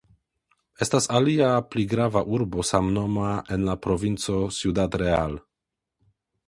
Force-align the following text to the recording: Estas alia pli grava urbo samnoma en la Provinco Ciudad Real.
Estas 0.85 1.07
alia 1.19 1.49
pli 1.73 1.83
grava 1.93 2.23
urbo 2.39 2.65
samnoma 2.71 3.35
en 3.57 3.69
la 3.69 3.79
Provinco 3.85 4.41
Ciudad 4.61 5.01
Real. 5.05 5.41